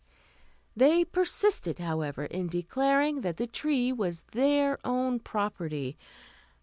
[0.75, 5.95] They persisted, however, in declaring that the tree was their own property.